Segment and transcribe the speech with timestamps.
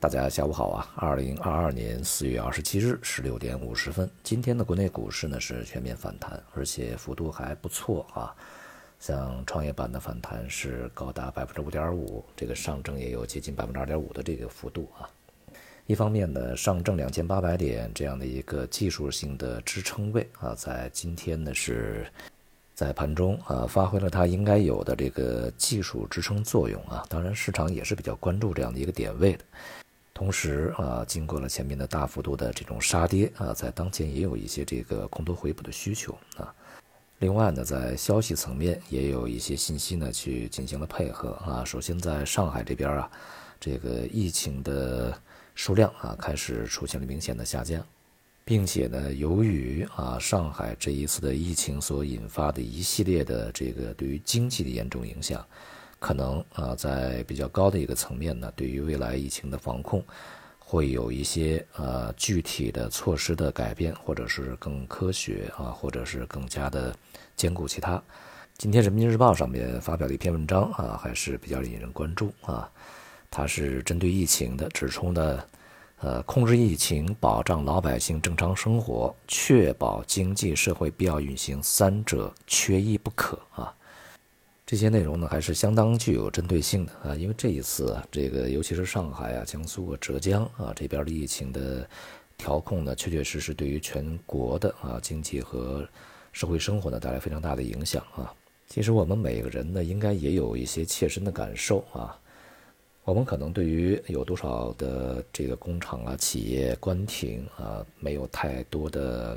[0.00, 0.88] 大家下午好啊！
[0.96, 8.34] 二零二二年四月二十七日十六点五十分，今天的国内股市呢是全面反弹，而且幅度还不错啊。
[8.98, 15.04] 像创业板的反弹是高达百分之五点五，这个上证也有接近百分之二点五的这个幅度啊。
[15.86, 22.10] 一方面呢，上证两千八百点这样的一个技术性的支撑位啊，在今天呢是
[22.74, 27.04] 在盘中啊发挥了它应该有的这个技术支撑作用啊。
[27.10, 29.44] 当然，市场也是比较关注这样的一个点位的。
[30.20, 36.54] 同时啊，经过了前面的大幅度的这种杀跌啊，在当前也有一些这个空头回补的需求啊。
[37.20, 41.64] 另外呢，在消息层面也有一些信息呢去进行了配合啊。
[41.64, 43.10] 首先在上海这边啊，
[43.58, 45.18] 这个疫情的
[45.54, 47.82] 数量啊开始出现了明显的下降，
[48.44, 55.42] 并且呢，由于啊上海这一次的疫情所引发的一系列的这个对于经济的严重影响。
[56.00, 60.02] 可能啊，在比较高的一个层面呢，对于未来疫情的防控，
[60.58, 66.96] 会有一些呃具体的措施的改变，或者是更科学啊，或者是更加的
[67.36, 68.02] 兼顾其他。
[68.56, 72.68] 今天人民日报上面发表了一篇文章啊，还是比较引人关注啊。
[73.30, 75.44] 它是针对疫情的，指出呢，
[76.00, 83.72] 呃，控制疫情、保障老百姓正常生活、确保经济社会必要运行，三者缺一不可啊。
[84.70, 91.84] 这些内容呢，还是相当具有针对性的啊，因为这一次啊，这个尤其是上海啊、江苏啊、浙江啊这边的疫情的
[92.38, 95.84] 调控呢，确确实实对于全国的啊经济和
[96.30, 98.32] 社会生活呢带来非常大的影响啊。
[98.68, 102.16] 其实我们每个人呢，应该也有一些切身的感受啊。
[103.02, 109.36] 我们可能对于有多少的这个工厂啊、企业关停啊，没有太多的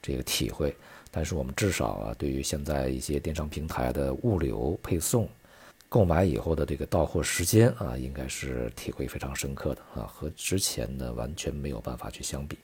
[0.00, 0.74] 这个体会。
[1.10, 5.28] 但是我们至少啊，对于现在一些电商平台的物流配送、
[5.88, 12.56] 购买以后的这个到货时间啊，应该是体会非常深刻的啊，和之前呢完全没有办法去相比。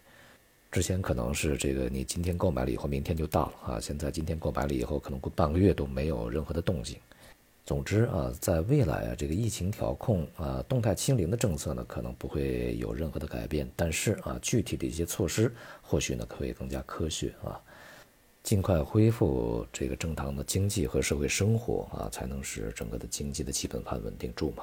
[0.70, 6.98] 之前可能是这个你今天购买了以后，明天就到了啊，现在今天购买了以后，可能过半个月都没有任何的动静。
[7.64, 15.52] 总之啊，在未来啊，这个疫情调控啊，动态清零的政策呢，可能不会有任何的改变，但是啊，具体的一些措施
[15.82, 17.60] 或许呢，可以更加科学啊。
[18.46, 24.62] 尽快恢复这个正常的经济和社会生活啊，才能使整个的经济的基本盘稳定住嘛。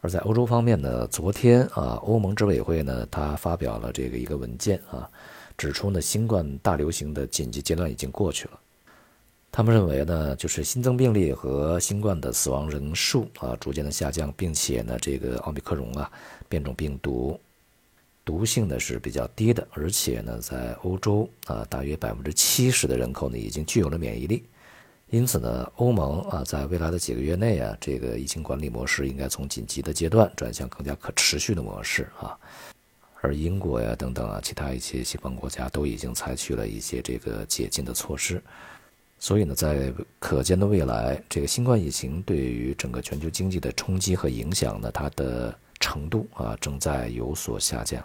[0.00, 5.10] 而在欧洲方面呢，昨天啊，欧盟执委会呢，它发表了这个一个文件啊，
[5.58, 8.60] 指出呢，新冠大流行的紧急阶段已经过去了。
[9.50, 16.08] 他们认为呢，就是新增病例和新冠的死亡人数啊，逐渐的下降，并且呢，这个奥密克戎啊，
[16.48, 17.36] 变种病毒。
[18.24, 24.44] 毒性呢是比较低的，而且呢，在欧洲啊，大约百分之七十的人口呢已经具有了免疫力，
[25.08, 32.38] 因此呢，欧盟啊，在未来的几个月内啊，这个疫情管理模式应该从紧急的阶段转向更加可持续的模式啊。
[33.20, 38.40] 而英国呀等等啊，其他一些西方国家都已经采取了一些这个解禁的措施，
[39.18, 45.58] 所以呢，在可见的未来，这个新冠疫情对于整个全球经济的冲击和影响呢，它的。
[45.90, 48.00] 程度啊正在有所下降。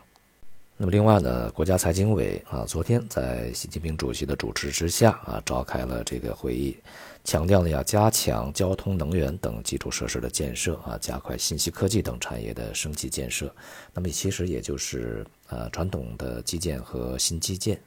[0.76, 6.76] 那么另外呢，国家财经委啊昨天在习近平主席的主持之下啊召开了这个会议，
[7.24, 13.54] 强调呢要加强交通、能源等基础设施的建设啊，加快信息科技等产业的升级建设。
[13.94, 17.80] 那么其实也就是呃传统的基建和新基建。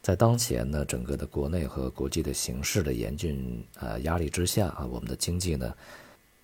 [0.00, 5.74] 在当前呢整个的国内和国际的形势的严峻呃压力之下啊，我们的经济呢。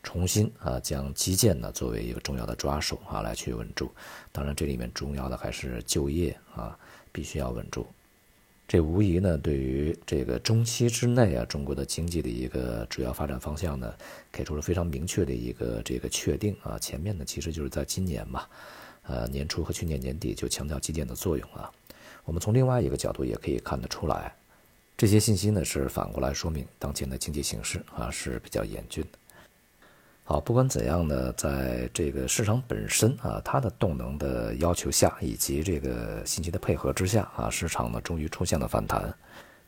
[0.06, 3.90] 重新啊，将基建呢作为一个重要的抓手啊，来去稳住。
[4.30, 6.78] 当然，这里面重要的还是就业啊，
[7.10, 7.84] 必须要稳住。
[8.68, 13.92] 这无疑呢，对于这个中期之内啊，中国的经济的一个主要发展方向呢，
[14.30, 16.78] 给出了非常明确的一个这个确定啊。
[16.78, 18.46] 前面呢，其实就是在今年嘛，
[19.02, 21.68] 呃，年初和去年年底就强调基建的作用啊。
[22.24, 24.32] 我们从另外一个角度也可以看得出来，
[24.96, 29.18] 这些信息呢是反过来说明当前的经济形势啊是比较严峻的。
[30.28, 39.14] 好，不管怎样呢，在这个市场本身啊，它的动能的要求下，以及这个信息的配合之下啊，市场呢终于出现了反弹。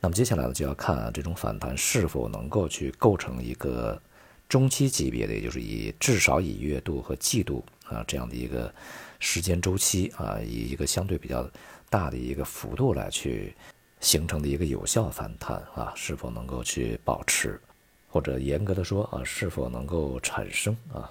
[0.01, 4.03] 那么接下来呢，就要看啊，这种反弹是否能够去构成一个
[4.49, 8.75] 中期级别的，也就是以至少以月度和季度啊这样的一个
[9.21, 11.49] 时间周期啊，以一个相对比较
[11.89, 13.55] 大的一个幅度来去
[14.01, 17.61] 形成的一个有效反弹啊，是否能够去保持？
[18.09, 21.11] 或者严格的说啊，是否能够产生啊？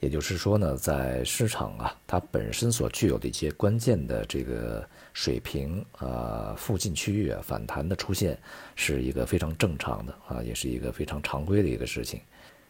[0.00, 4.82] 也就是说呢，在市场啊，它本身所具有的一些关键的这个
[5.12, 8.38] 水平啊附近区域啊反弹的出现，
[8.76, 12.18] 是一个非常正常的啊，也是一个非常常规的一个事情。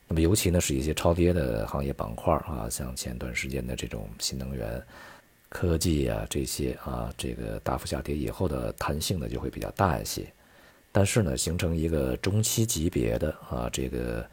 [0.09, 4.83] 那么尤其呢是一些超跌的行业板块啊，像前段时间的这种新能源、
[5.49, 10.27] 科技啊这些啊，这个大幅下跌以后的弹性呢就会比较大一些。
[10.93, 14.27] 但是呢，形成一个中期级别的啊这个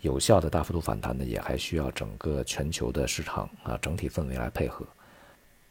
[0.00, 4.86] 有效的大幅度反弹呢，也还需要整个全球的市场啊整体氛围来配合。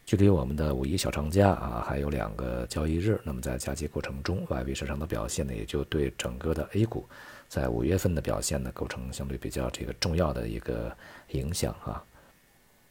[0.04, 7.06] 距离我们的五一小长假啊还有两个交易日，那么在假期过程中，外围市场的表现呢，也就对整个的 A 股。
[7.48, 10.94] 在五月份的表现呢，构成相对比较这个重要的一个
[11.30, 12.04] 影响啊。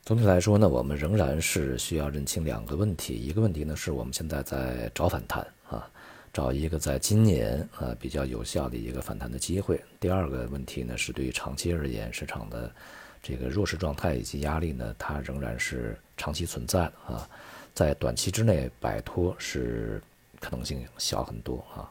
[0.03, 3.13] 总体来说呢，我们仍然是需要认清两个问题。
[3.13, 5.87] 一个问题呢，是我们现在在找反弹啊，
[6.33, 9.79] 找一个在今年啊比较有效的一个反弹的机会。
[9.99, 12.73] 第二个问题呢，是对于长期而言，市场的
[13.21, 17.29] 这个弱势状态以及压力呢，它仍然是长期存在的啊，
[17.75, 20.01] 在短期之内摆脱是
[20.39, 21.87] 可能性小很多啊。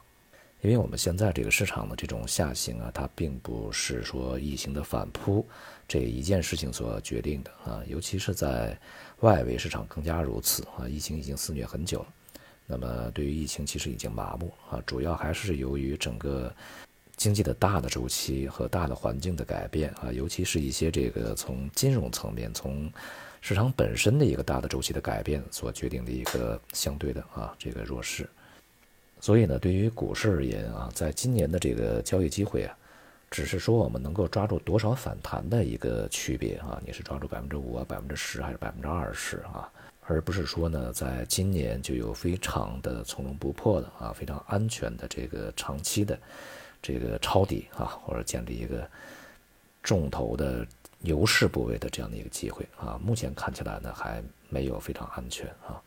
[0.61, 5.45] 因为我们现在这个市场的这种下行啊，它并不是说疫情的反扑
[5.87, 8.77] 这一件事情所决定的啊，尤其是在
[9.21, 10.87] 外围市场更加如此啊。
[10.87, 12.07] 疫情已经肆虐很久了，
[12.65, 16.53] 那么对于疫情其实已经麻木啊，主要还是由于整个
[17.15, 22.91] 经济的大的周期和大的环境的改变啊，尤其是一些这个从金融层面、从
[23.41, 28.27] 市场本身的一个大的周期的改变所决定的一个相对的啊这个弱势。
[29.19, 32.75] 所以呢，对于股市而言啊，在今年的这个交易机会啊，
[33.29, 39.69] 只是说我们能够抓住多少反弹的一个区别啊，你是抓住百分之五啊、百分之十还是百分之二十啊，
[40.05, 46.17] 而不是说呢，在今年就有非常的从容不迫的啊、非常安全的这个长期的
[46.81, 48.89] 这个抄底啊，或者建立一个
[49.81, 50.65] 重头的
[50.99, 55.81] 牛市部位的这样的一个机会啊，目前看起来呢，还没有非常安全啊。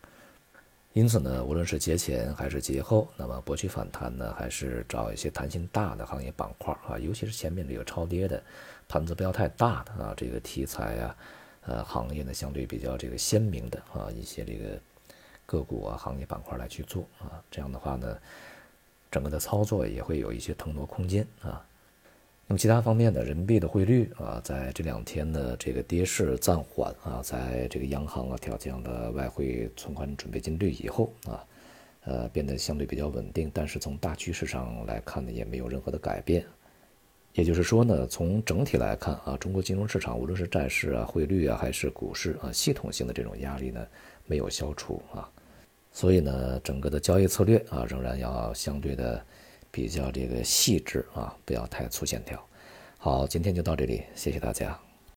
[0.93, 8.41] 因此呢，无论是节前还是节后，那么博取反弹呢，还是找一些弹性大的行业板块啊，尤其是前面这个超跌的
[8.87, 11.15] 盘子不要太大的啊，这个题材啊，
[11.67, 14.79] 呃，行业呢相对比较这个鲜明的啊一些这个
[15.45, 18.17] 个股啊行业板块来去做啊，这样的话呢，
[19.11, 21.61] 整个的操作也会有一些腾挪空间啊。
[22.49, 31.45] 那么其他方面呢，人民币的汇率啊，在这两天呢，这个跌势暂缓啊，在这个央行啊调降了外汇存款准备金率以后啊，
[32.05, 33.51] 呃，变得相对比较稳定。
[33.53, 36.45] 但是从大趋势上来看呢，也没有任何的改变。
[37.37, 43.79] 也就是说呢，从整体来看啊，中国金融市场无论是债市啊、汇率啊，还是股市啊，系统性的这种压力呢，
[44.25, 45.29] 没有消除啊。
[45.93, 49.23] 所以呢，整个的交易策略啊，仍然要相对的。
[49.69, 52.41] 比较这个细致啊，不要太粗线条。
[52.97, 54.86] 好，今天就到这里，谢谢大家。